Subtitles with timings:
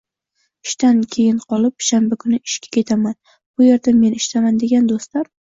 [0.67, 3.15] Ishdan keyin qolib, shanba kuni ishga ketaman,
[3.53, 5.33] bu erda men ishdaman, degan do'stlar